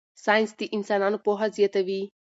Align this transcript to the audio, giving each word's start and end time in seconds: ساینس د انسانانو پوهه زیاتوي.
ساینس 0.23 0.51
د 0.59 0.61
انسانانو 0.75 1.17
پوهه 1.25 1.47
زیاتوي. 1.57 2.01